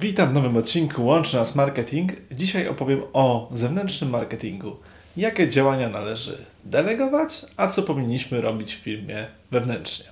Witam 0.00 0.30
w 0.30 0.32
nowym 0.32 0.56
odcinku 0.56 1.04
Łączy 1.04 1.36
Nas 1.36 1.54
Marketing. 1.54 2.12
Dzisiaj 2.32 2.68
opowiem 2.68 3.02
o 3.12 3.48
zewnętrznym 3.52 4.10
marketingu. 4.10 4.76
Jakie 5.16 5.48
działania 5.48 5.88
należy 5.88 6.38
delegować, 6.64 7.46
a 7.56 7.66
co 7.66 7.82
powinniśmy 7.82 8.40
robić 8.40 8.74
w 8.74 8.78
firmie 8.78 9.26
wewnętrznie. 9.50 10.04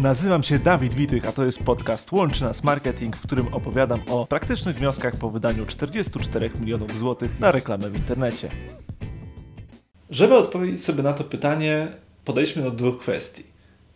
Nazywam 0.00 0.42
się 0.42 0.58
Dawid 0.58 0.94
Witych, 0.94 1.28
a 1.28 1.32
to 1.32 1.44
jest 1.44 1.64
podcast 1.64 2.12
Łączy 2.12 2.44
Nas 2.44 2.64
Marketing, 2.64 3.16
w 3.16 3.22
którym 3.22 3.54
opowiadam 3.54 4.00
o 4.08 4.26
praktycznych 4.26 4.76
wnioskach 4.76 5.16
po 5.16 5.30
wydaniu 5.30 5.66
44 5.66 6.50
milionów 6.60 6.98
złotych 6.98 7.40
na 7.40 7.52
reklamę 7.52 7.90
w 7.90 7.96
internecie. 7.96 8.48
Żeby 10.10 10.34
odpowiedzieć 10.34 10.84
sobie 10.84 11.02
na 11.02 11.12
to 11.12 11.24
pytanie, 11.24 11.88
podejdźmy 12.24 12.62
do 12.62 12.70
dwóch 12.70 12.98
kwestii. 12.98 13.44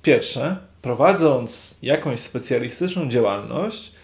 Pierwsze, 0.02 0.56
prowadząc 0.82 1.78
jakąś 1.82 2.20
specjalistyczną 2.20 3.08
działalność, 3.08 3.99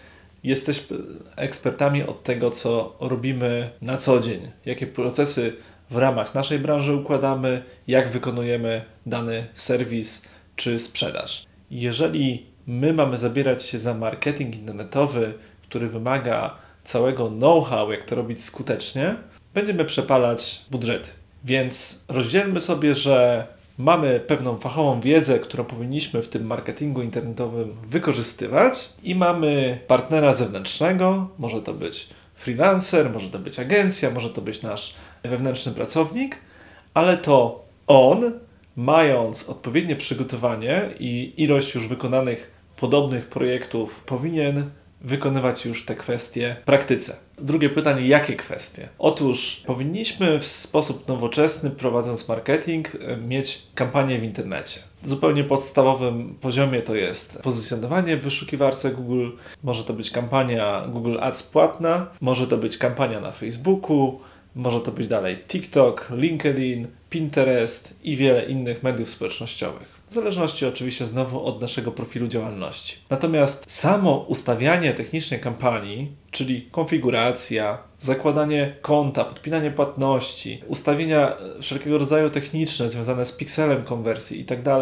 jesteśmy 0.46 0.96
ekspertami 1.36 2.02
od 2.02 2.22
tego, 2.22 2.50
co 2.50 2.96
robimy 3.00 3.70
na 3.80 3.96
co 3.96 4.20
dzień, 4.20 4.50
jakie 4.66 4.86
procesy 4.86 5.56
w 5.90 5.96
ramach 5.96 6.34
naszej 6.34 6.58
branży 6.58 6.94
układamy, 6.94 7.62
jak 7.86 8.08
wykonujemy 8.08 8.84
dany 9.06 9.46
serwis 9.54 10.28
czy 10.56 10.78
sprzedaż. 10.78 11.46
Jeżeli 11.70 12.46
my 12.66 12.92
mamy 12.92 13.18
zabierać 13.18 13.62
się 13.62 13.78
za 13.78 13.94
marketing 13.94 14.56
internetowy, 14.56 15.34
który 15.62 15.88
wymaga 15.88 16.56
całego 16.84 17.28
know-how, 17.28 17.92
jak 17.92 18.02
to 18.02 18.14
robić 18.16 18.44
skutecznie, 18.44 19.16
będziemy 19.54 19.84
przepalać 19.84 20.64
budżety. 20.70 21.10
Więc 21.44 22.04
rozdzielmy 22.08 22.60
sobie, 22.60 22.94
że 22.94 23.46
mamy 23.78 24.20
pewną 24.20 24.58
fachową 24.58 25.00
wiedzę, 25.00 25.38
którą 25.38 25.64
powinniśmy 25.64 26.22
w 26.22 26.28
tym 26.28 26.46
marketingu 26.46 27.02
internetowym 27.02 27.76
wykorzystywać 27.88 28.88
i 29.02 29.14
mamy 29.14 29.78
partnera 29.86 30.34
zewnętrznego, 30.34 31.28
może 31.38 31.62
to 31.62 31.74
być 31.74 32.08
freelancer, 32.34 33.10
może 33.10 33.30
to 33.30 33.38
być 33.38 33.58
agencja, 33.58 34.10
może 34.10 34.30
to 34.30 34.42
być 34.42 34.62
nasz 34.62 34.94
wewnętrzny 35.22 35.72
pracownik, 35.72 36.36
ale 36.94 37.16
to 37.16 37.64
on, 37.86 38.32
mając 38.76 39.48
odpowiednie 39.48 39.96
przygotowanie 39.96 40.90
i 40.98 41.32
ilość 41.36 41.74
już 41.74 41.88
wykonanych 41.88 42.50
podobnych 42.76 43.28
projektów, 43.28 44.00
powinien 44.06 44.70
wykonywać 45.00 45.64
już 45.64 45.84
te 45.84 45.94
kwestie 45.94 46.56
w 46.62 46.64
praktyce. 46.64 47.16
Drugie 47.38 47.70
pytanie, 47.70 48.06
jakie 48.06 48.36
kwestie? 48.36 48.88
Otóż 48.98 49.62
powinniśmy 49.66 50.38
w 50.40 50.46
sposób 50.46 51.08
nowoczesny, 51.08 51.70
prowadząc 51.70 52.28
marketing, 52.28 52.92
mieć 53.28 53.62
kampanię 53.74 54.18
w 54.18 54.24
internecie. 54.24 54.80
Zupełnie 55.02 55.44
podstawowym 55.44 56.34
poziomie 56.40 56.82
to 56.82 56.94
jest 56.94 57.42
pozycjonowanie 57.42 58.16
w 58.16 58.22
wyszukiwarce 58.22 58.90
Google, 58.90 59.30
może 59.62 59.84
to 59.84 59.92
być 59.92 60.10
kampania 60.10 60.86
Google 60.88 61.16
Ads 61.20 61.42
płatna, 61.42 62.06
może 62.20 62.46
to 62.46 62.56
być 62.56 62.78
kampania 62.78 63.20
na 63.20 63.32
Facebooku, 63.32 64.20
może 64.54 64.80
to 64.80 64.92
być 64.92 65.08
dalej 65.08 65.36
TikTok, 65.48 66.08
LinkedIn, 66.10 66.86
Pinterest 67.10 67.94
i 68.02 68.16
wiele 68.16 68.44
innych 68.44 68.82
mediów 68.82 69.10
społecznościowych. 69.10 69.95
Zależności 70.16 70.66
oczywiście 70.66 71.06
znowu 71.06 71.46
od 71.46 71.60
naszego 71.60 71.92
profilu 71.92 72.28
działalności. 72.28 72.96
Natomiast 73.10 73.70
samo 73.70 74.16
ustawianie 74.16 74.94
technicznej 74.94 75.40
kampanii, 75.40 76.12
czyli 76.30 76.62
konfiguracja, 76.70 77.78
zakładanie 77.98 78.76
konta, 78.82 79.24
podpinanie 79.24 79.70
płatności, 79.70 80.62
ustawienia 80.66 81.36
wszelkiego 81.62 81.98
rodzaju 81.98 82.30
techniczne 82.30 82.88
związane 82.88 83.24
z 83.24 83.32
pikselem 83.32 83.82
konwersji 83.82 84.38
itd., 84.38 84.80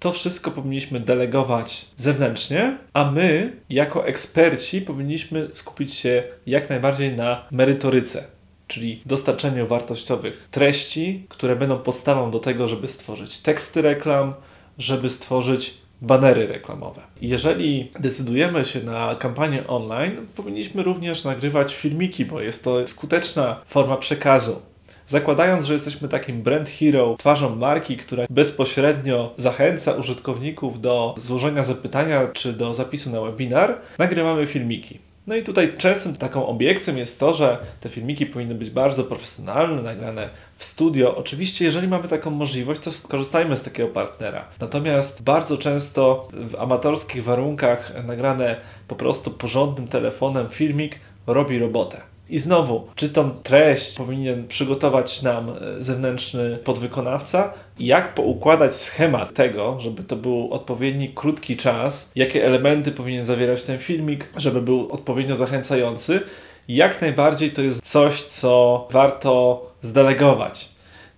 to 0.00 0.12
wszystko 0.12 0.50
powinniśmy 0.50 1.00
delegować 1.00 1.86
zewnętrznie, 1.96 2.78
a 2.92 3.10
my, 3.10 3.52
jako 3.70 4.06
eksperci, 4.06 4.80
powinniśmy 4.80 5.48
skupić 5.52 5.94
się 5.94 6.22
jak 6.46 6.70
najbardziej 6.70 7.12
na 7.12 7.44
merytoryce, 7.50 8.24
czyli 8.68 9.02
dostarczeniu 9.06 9.66
wartościowych 9.66 10.48
treści, 10.50 11.26
które 11.28 11.56
będą 11.56 11.78
podstawą 11.78 12.30
do 12.30 12.38
tego, 12.38 12.68
żeby 12.68 12.88
stworzyć 12.88 13.38
teksty 13.38 13.82
reklam, 13.82 14.34
żeby 14.78 15.10
stworzyć 15.10 15.74
banery 16.02 16.46
reklamowe. 16.46 17.00
Jeżeli 17.20 17.90
decydujemy 18.00 18.64
się 18.64 18.82
na 18.82 19.14
kampanię 19.14 19.66
online, 19.66 20.26
powinniśmy 20.36 20.82
również 20.82 21.24
nagrywać 21.24 21.74
filmiki, 21.74 22.24
bo 22.24 22.40
jest 22.40 22.64
to 22.64 22.86
skuteczna 22.86 23.60
forma 23.66 23.96
przekazu. 23.96 24.62
Zakładając, 25.06 25.64
że 25.64 25.72
jesteśmy 25.72 26.08
takim 26.08 26.42
brand 26.42 26.68
hero, 26.68 27.16
twarzą 27.18 27.56
marki, 27.56 27.96
która 27.96 28.26
bezpośrednio 28.30 29.34
zachęca 29.36 29.92
użytkowników 29.92 30.80
do 30.80 31.14
złożenia 31.18 31.62
zapytania 31.62 32.28
czy 32.32 32.52
do 32.52 32.74
zapisu 32.74 33.10
na 33.10 33.20
webinar, 33.20 33.78
nagrywamy 33.98 34.46
filmiki. 34.46 34.98
No 35.28 35.36
i 35.36 35.42
tutaj 35.42 35.76
częstym 35.78 36.16
taką 36.16 36.46
obiekcją 36.46 36.96
jest 36.96 37.20
to, 37.20 37.34
że 37.34 37.58
te 37.80 37.88
filmiki 37.88 38.26
powinny 38.26 38.54
być 38.54 38.70
bardzo 38.70 39.04
profesjonalne, 39.04 39.82
nagrane 39.82 40.28
w 40.56 40.64
studio. 40.64 41.16
Oczywiście, 41.16 41.64
jeżeli 41.64 41.88
mamy 41.88 42.08
taką 42.08 42.30
możliwość, 42.30 42.80
to 42.80 42.92
skorzystajmy 42.92 43.56
z 43.56 43.62
takiego 43.62 43.88
partnera. 43.88 44.44
Natomiast 44.60 45.22
bardzo 45.22 45.58
często 45.58 46.28
w 46.32 46.54
amatorskich 46.54 47.24
warunkach 47.24 48.04
nagrane 48.04 48.56
po 48.88 48.96
prostu 48.96 49.30
porządnym 49.30 49.88
telefonem 49.88 50.48
filmik 50.48 50.98
robi 51.26 51.58
robotę. 51.58 52.00
I 52.30 52.38
znowu, 52.38 52.86
czy 52.94 53.08
tą 53.08 53.30
treść 53.30 53.96
powinien 53.96 54.48
przygotować 54.48 55.22
nam 55.22 55.50
e, 55.50 55.82
zewnętrzny 55.82 56.58
podwykonawca? 56.64 57.52
Jak 57.78 58.14
poukładać 58.14 58.74
schemat 58.74 59.34
tego, 59.34 59.80
żeby 59.80 60.02
to 60.02 60.16
był 60.16 60.52
odpowiedni 60.52 61.08
krótki 61.08 61.56
czas? 61.56 62.12
Jakie 62.16 62.46
elementy 62.46 62.92
powinien 62.92 63.24
zawierać 63.24 63.62
ten 63.62 63.78
filmik, 63.78 64.28
żeby 64.36 64.62
był 64.62 64.92
odpowiednio 64.92 65.36
zachęcający? 65.36 66.20
Jak 66.68 67.00
najbardziej 67.00 67.50
to 67.50 67.62
jest 67.62 67.84
coś, 67.84 68.22
co 68.22 68.86
warto 68.90 69.62
zdelegować. 69.82 70.68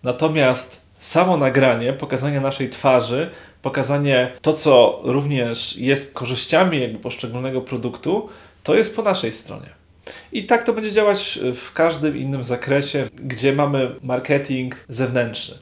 Natomiast 0.02 0.80
samo 0.98 1.36
nagranie, 1.36 1.92
pokazanie 1.92 2.40
naszej 2.40 2.70
twarzy, 2.70 3.30
pokazanie 3.62 4.32
to, 4.42 4.52
co 4.52 5.00
również 5.02 5.76
jest 5.76 6.14
korzyściami 6.14 6.80
jakby 6.80 6.98
poszczególnego 6.98 7.60
produktu, 7.60 8.28
to 8.62 8.74
jest 8.74 8.96
po 8.96 9.02
naszej 9.02 9.32
stronie. 9.32 9.79
I 10.32 10.44
tak 10.44 10.62
to 10.62 10.72
będzie 10.72 10.92
działać 10.92 11.38
w 11.54 11.72
każdym 11.72 12.16
innym 12.18 12.44
zakresie, 12.44 13.06
gdzie 13.24 13.52
mamy 13.52 13.94
marketing 14.02 14.74
zewnętrzny. 14.88 15.58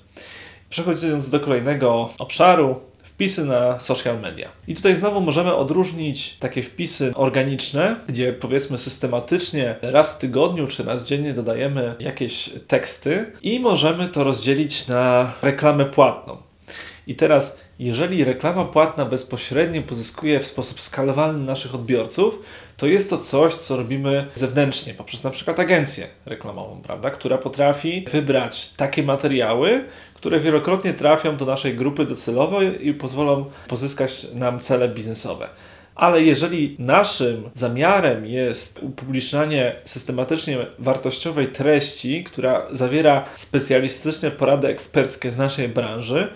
Przechodząc 0.70 1.30
do 1.30 1.40
kolejnego 1.40 2.10
obszaru, 2.18 2.80
wpisy 3.18 3.44
na 3.44 3.80
social 3.80 4.20
media. 4.20 4.48
I 4.68 4.74
tutaj 4.74 4.96
znowu 4.96 5.20
możemy 5.20 5.54
odróżnić 5.54 6.36
takie 6.36 6.62
wpisy 6.62 7.12
organiczne, 7.14 7.96
gdzie 8.08 8.32
powiedzmy 8.32 8.78
systematycznie 8.78 9.76
raz 9.82 10.14
w 10.14 10.18
tygodniu 10.18 10.66
czy 10.66 10.82
raz 10.82 11.04
dziennie 11.04 11.34
dodajemy 11.34 11.94
jakieś 11.98 12.50
teksty 12.66 13.32
i 13.42 13.60
możemy 13.60 14.08
to 14.08 14.24
rozdzielić 14.24 14.86
na 14.86 15.32
reklamę 15.42 15.84
płatną. 15.84 16.36
I 17.06 17.14
teraz, 17.14 17.60
jeżeli 17.78 18.24
reklama 18.24 18.64
płatna 18.64 19.04
bezpośrednio 19.04 19.82
pozyskuje 19.82 20.40
w 20.40 20.46
sposób 20.46 20.80
skalowalny 20.80 21.44
naszych 21.44 21.74
odbiorców, 21.74 22.42
to 22.78 22.86
jest 22.86 23.10
to 23.10 23.18
coś, 23.18 23.54
co 23.54 23.76
robimy 23.76 24.26
zewnętrznie, 24.34 24.94
poprzez 24.94 25.24
na 25.24 25.30
przykład 25.30 25.60
agencję 25.60 26.06
reklamową, 26.26 26.80
prawda, 26.82 27.10
która 27.10 27.38
potrafi 27.38 28.04
wybrać 28.10 28.68
takie 28.76 29.02
materiały, 29.02 29.84
które 30.14 30.40
wielokrotnie 30.40 30.94
trafią 30.94 31.36
do 31.36 31.44
naszej 31.44 31.74
grupy 31.74 32.06
docelowej 32.06 32.88
i 32.88 32.94
pozwolą 32.94 33.44
pozyskać 33.68 34.26
nam 34.34 34.58
cele 34.58 34.88
biznesowe. 34.88 35.48
Ale 35.94 36.22
jeżeli 36.22 36.76
naszym 36.78 37.50
zamiarem 37.54 38.26
jest 38.26 38.78
upublicznianie 38.82 39.76
systematycznie 39.84 40.66
wartościowej 40.78 41.48
treści, 41.48 42.24
która 42.24 42.66
zawiera 42.72 43.24
specjalistyczne 43.36 44.30
porady 44.30 44.68
eksperckie 44.68 45.30
z 45.30 45.36
naszej 45.36 45.68
branży, 45.68 46.28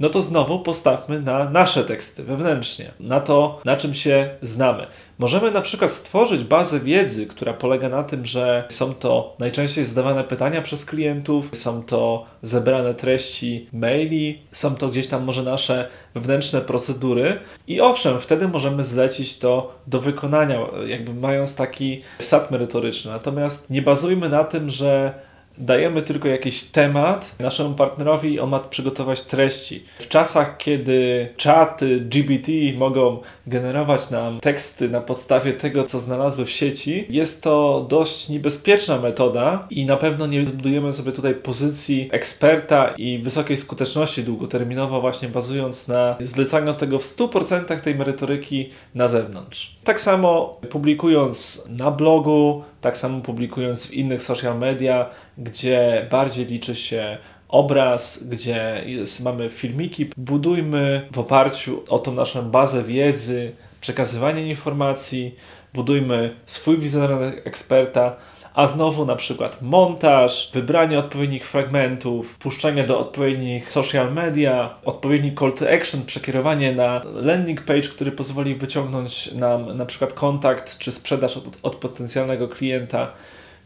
no 0.00 0.08
to 0.08 0.22
znowu 0.22 0.60
postawmy 0.60 1.22
na 1.22 1.50
nasze 1.50 1.84
teksty 1.84 2.24
wewnętrznie, 2.24 2.90
na 3.00 3.20
to, 3.20 3.60
na 3.64 3.76
czym 3.76 3.94
się 3.94 4.30
znamy. 4.42 4.86
Możemy 5.18 5.50
na 5.50 5.60
przykład 5.60 5.90
stworzyć 5.90 6.44
bazę 6.44 6.80
wiedzy, 6.80 7.26
która 7.26 7.52
polega 7.52 7.88
na 7.88 8.04
tym, 8.04 8.24
że 8.26 8.64
są 8.68 8.94
to 8.94 9.36
najczęściej 9.38 9.84
zadawane 9.84 10.24
pytania 10.24 10.62
przez 10.62 10.84
klientów, 10.84 11.50
są 11.52 11.82
to 11.82 12.24
zebrane 12.42 12.94
treści 12.94 13.68
maili, 13.72 14.38
są 14.50 14.74
to 14.74 14.88
gdzieś 14.88 15.06
tam 15.06 15.24
może 15.24 15.42
nasze 15.42 15.88
wewnętrzne 16.14 16.60
procedury 16.60 17.38
i 17.66 17.80
owszem, 17.80 18.20
wtedy 18.20 18.48
możemy 18.48 18.84
zlecić 18.84 19.38
to 19.38 19.74
do 19.86 20.00
wykonania, 20.00 20.60
jakby 20.86 21.14
mając 21.14 21.56
taki 21.56 22.02
wsad 22.18 22.50
merytoryczny. 22.50 23.10
Natomiast 23.10 23.70
nie 23.70 23.82
bazujmy 23.82 24.28
na 24.28 24.44
tym, 24.44 24.70
że 24.70 25.14
dajemy 25.58 26.02
tylko 26.02 26.28
jakiś 26.28 26.64
temat 26.64 27.34
naszemu 27.40 27.74
partnerowi 27.74 28.40
on 28.40 28.50
ma 28.50 28.58
przygotować 28.58 29.22
treści. 29.22 29.84
W 29.98 30.08
czasach, 30.08 30.56
kiedy 30.56 31.28
czaty 31.36 32.00
GBT 32.00 32.52
mogą 32.76 33.20
generować 33.46 34.10
nam 34.10 34.40
teksty 34.40 34.88
na 34.88 35.00
podstawie 35.00 35.52
tego, 35.52 35.84
co 35.84 35.98
znalazły 35.98 36.44
w 36.44 36.50
sieci, 36.50 37.06
jest 37.10 37.42
to 37.42 37.86
dość 37.88 38.28
niebezpieczna 38.28 38.98
metoda 38.98 39.66
i 39.70 39.86
na 39.86 39.96
pewno 39.96 40.26
nie 40.26 40.46
zbudujemy 40.46 40.92
sobie 40.92 41.12
tutaj 41.12 41.34
pozycji 41.34 42.08
eksperta 42.12 42.94
i 42.96 43.18
wysokiej 43.18 43.56
skuteczności 43.56 44.24
długoterminowo, 44.24 45.00
właśnie 45.00 45.28
bazując 45.28 45.88
na 45.88 46.16
zlecaniu 46.20 46.74
tego 46.74 46.98
w 46.98 47.02
100% 47.02 47.80
tej 47.80 47.94
merytoryki 47.94 48.70
na 48.94 49.08
zewnątrz. 49.08 49.76
Tak 49.84 50.00
samo 50.00 50.60
publikując 50.70 51.64
na 51.68 51.90
blogu, 51.90 52.62
tak 52.80 52.96
samo 52.96 53.20
publikując 53.20 53.86
w 53.86 53.94
innych 53.94 54.22
social 54.22 54.58
media, 54.58 55.10
gdzie 55.38 56.06
bardziej 56.10 56.46
liczy 56.46 56.76
się 56.76 57.18
obraz, 57.48 58.24
gdzie 58.24 58.82
jest, 58.86 59.24
mamy 59.24 59.50
filmiki, 59.50 60.10
budujmy 60.16 61.08
w 61.12 61.18
oparciu 61.18 61.84
o 61.88 61.98
tą 61.98 62.12
naszą 62.14 62.50
bazę 62.50 62.82
wiedzy, 62.82 63.52
przekazywanie 63.80 64.48
informacji, 64.48 65.34
budujmy 65.74 66.36
swój 66.46 66.78
wizerunek 66.78 67.46
eksperta, 67.46 68.16
a 68.54 68.66
znowu 68.66 69.04
na 69.04 69.16
przykład 69.16 69.62
montaż, 69.62 70.50
wybranie 70.54 70.98
odpowiednich 70.98 71.48
fragmentów, 71.48 72.38
puszczanie 72.38 72.84
do 72.84 72.98
odpowiednich 72.98 73.72
social 73.72 74.14
media, 74.14 74.74
odpowiedni 74.84 75.34
call 75.34 75.52
to 75.52 75.72
action, 75.72 76.04
przekierowanie 76.04 76.72
na 76.72 77.00
landing 77.14 77.62
page, 77.62 77.88
który 77.88 78.12
pozwoli 78.12 78.54
wyciągnąć 78.54 79.32
nam 79.32 79.76
na 79.76 79.86
przykład 79.86 80.12
kontakt 80.12 80.78
czy 80.78 80.92
sprzedaż 80.92 81.36
od, 81.36 81.44
od 81.62 81.76
potencjalnego 81.76 82.48
klienta. 82.48 83.12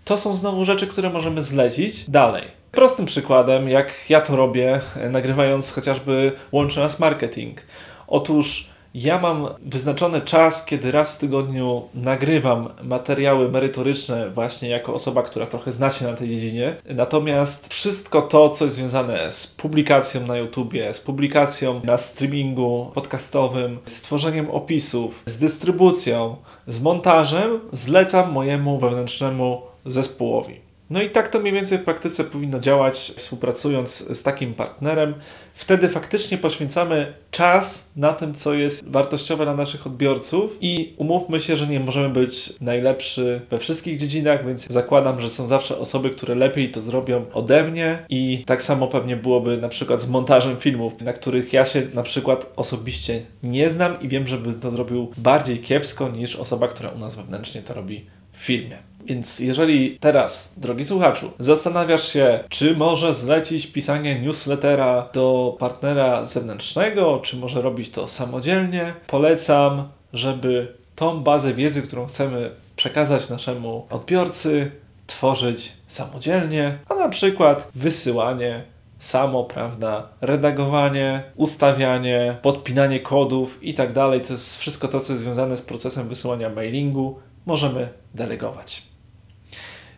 To 0.04 0.16
są 0.16 0.36
znowu 0.36 0.64
rzeczy, 0.64 0.86
które 0.86 1.10
możemy 1.10 1.42
zlecić 1.42 2.10
dalej. 2.10 2.44
Prostym 2.70 3.06
przykładem, 3.06 3.68
jak 3.68 4.10
ja 4.10 4.20
to 4.20 4.36
robię, 4.36 4.80
nagrywając 5.10 5.72
chociażby 5.72 6.32
Łączy 6.52 6.80
Nas 6.80 6.98
Marketing. 6.98 7.60
Otóż 8.06 8.72
ja 8.94 9.18
mam 9.18 9.48
wyznaczony 9.62 10.20
czas, 10.20 10.64
kiedy 10.64 10.92
raz 10.92 11.16
w 11.16 11.20
tygodniu 11.20 11.82
nagrywam 11.94 12.68
materiały 12.82 13.48
merytoryczne, 13.48 14.30
właśnie 14.30 14.68
jako 14.68 14.94
osoba, 14.94 15.22
która 15.22 15.46
trochę 15.46 15.72
zna 15.72 15.90
się 15.90 16.04
na 16.04 16.12
tej 16.12 16.28
dziedzinie. 16.28 16.76
Natomiast 16.90 17.68
wszystko 17.68 18.22
to, 18.22 18.48
co 18.48 18.64
jest 18.64 18.76
związane 18.76 19.32
z 19.32 19.46
publikacją 19.46 20.26
na 20.26 20.36
YouTubie, 20.36 20.94
z 20.94 21.00
publikacją 21.00 21.80
na 21.84 21.98
streamingu 21.98 22.90
podcastowym, 22.94 23.78
z 23.84 24.02
tworzeniem 24.02 24.50
opisów, 24.50 25.22
z 25.26 25.38
dystrybucją, 25.38 26.36
z 26.66 26.80
montażem, 26.80 27.60
zlecam 27.72 28.32
mojemu 28.32 28.78
wewnętrznemu 28.78 29.71
zespołowi. 29.86 30.72
No 30.92 31.02
i 31.02 31.10
tak 31.10 31.28
to 31.28 31.40
mniej 31.40 31.52
więcej 31.52 31.78
w 31.78 31.84
praktyce 31.84 32.24
powinno 32.24 32.60
działać, 32.60 33.12
współpracując 33.16 34.18
z 34.18 34.22
takim 34.22 34.54
partnerem. 34.54 35.14
Wtedy 35.54 35.88
faktycznie 35.88 36.38
poświęcamy 36.38 37.12
czas 37.30 37.90
na 37.96 38.12
tym, 38.12 38.34
co 38.34 38.54
jest 38.54 38.88
wartościowe 38.88 39.44
dla 39.44 39.54
naszych 39.54 39.86
odbiorców 39.86 40.56
i 40.60 40.94
umówmy 40.96 41.40
się, 41.40 41.56
że 41.56 41.66
nie 41.66 41.80
możemy 41.80 42.08
być 42.08 42.52
najlepszy 42.60 43.40
we 43.50 43.58
wszystkich 43.58 43.98
dziedzinach, 43.98 44.46
więc 44.46 44.66
zakładam, 44.70 45.20
że 45.20 45.30
są 45.30 45.48
zawsze 45.48 45.78
osoby, 45.78 46.10
które 46.10 46.34
lepiej 46.34 46.70
to 46.70 46.80
zrobią 46.80 47.24
ode 47.32 47.64
mnie 47.64 48.04
i 48.08 48.44
tak 48.46 48.62
samo 48.62 48.88
pewnie 48.88 49.16
byłoby 49.16 49.56
na 49.56 49.68
przykład 49.68 50.00
z 50.00 50.08
montażem 50.08 50.56
filmów, 50.56 51.00
na 51.00 51.12
których 51.12 51.52
ja 51.52 51.64
się 51.64 51.82
na 51.94 52.02
przykład 52.02 52.52
osobiście 52.56 53.22
nie 53.42 53.70
znam 53.70 54.00
i 54.00 54.08
wiem, 54.08 54.26
żeby 54.26 54.54
to 54.54 54.70
zrobił 54.70 55.12
bardziej 55.16 55.58
kiepsko 55.58 56.08
niż 56.08 56.36
osoba, 56.36 56.68
która 56.68 56.90
u 56.90 56.98
nas 56.98 57.14
wewnętrznie 57.14 57.62
to 57.62 57.74
robi 57.74 58.04
w 58.32 58.38
filmie. 58.38 58.78
Więc 59.04 59.38
jeżeli 59.38 59.98
teraz, 60.00 60.54
drogi 60.56 60.84
słuchaczu, 60.84 61.30
zastanawiasz 61.38 62.12
się, 62.12 62.44
czy 62.48 62.76
może 62.76 63.14
zlecić 63.14 63.66
pisanie 63.66 64.20
newslettera 64.20 65.08
do 65.12 65.56
partnera 65.58 66.24
zewnętrznego, 66.24 67.20
czy 67.22 67.36
może 67.36 67.62
robić 67.62 67.90
to 67.90 68.08
samodzielnie, 68.08 68.94
polecam, 69.06 69.88
żeby 70.12 70.74
tą 70.96 71.22
bazę 71.22 71.54
wiedzy, 71.54 71.82
którą 71.82 72.06
chcemy 72.06 72.50
przekazać 72.76 73.28
naszemu 73.28 73.86
odbiorcy, 73.90 74.70
tworzyć 75.06 75.72
samodzielnie, 75.88 76.78
a 76.88 76.94
na 76.94 77.08
przykład 77.08 77.68
wysyłanie 77.74 78.64
samo, 78.98 79.44
prawda, 79.44 80.08
redagowanie, 80.20 81.22
ustawianie, 81.36 82.36
podpinanie 82.42 83.00
kodów 83.00 83.62
i 83.62 83.74
tak 83.74 83.92
dalej, 83.92 84.20
to 84.20 84.32
jest 84.32 84.58
wszystko 84.58 84.88
to, 84.88 85.00
co 85.00 85.12
jest 85.12 85.22
związane 85.22 85.56
z 85.56 85.62
procesem 85.62 86.08
wysyłania 86.08 86.48
mailingu, 86.48 87.18
możemy 87.46 87.88
delegować. 88.14 88.91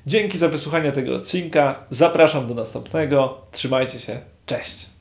Dzięki 0.07 0.39
za 0.39 0.49
wysłuchanie 0.49 0.93
tego 0.93 1.15
odcinka. 1.15 1.85
Zapraszam 1.91 2.47
do 2.47 2.55
następnego. 2.55 3.41
Trzymajcie 3.53 4.01
się. 4.01 4.21
Cześć. 4.47 4.94